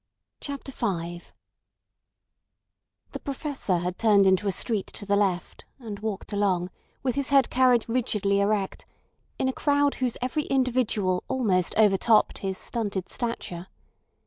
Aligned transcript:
CHAPTER 0.39 0.71
V 0.71 1.21
The 3.11 3.19
Professor 3.19 3.77
had 3.77 3.99
turned 3.99 4.25
into 4.25 4.47
a 4.47 4.51
street 4.51 4.87
to 4.87 5.05
the 5.05 5.15
left, 5.15 5.65
and 5.77 5.99
walked 5.99 6.33
along, 6.33 6.71
with 7.03 7.13
his 7.13 7.29
head 7.29 7.51
carried 7.51 7.87
rigidly 7.87 8.39
erect, 8.39 8.87
in 9.37 9.47
a 9.47 9.53
crowd 9.53 9.93
whose 10.01 10.17
every 10.19 10.45
individual 10.45 11.23
almost 11.27 11.75
overtopped 11.77 12.39
his 12.39 12.57
stunted 12.57 13.09
stature. 13.09 13.67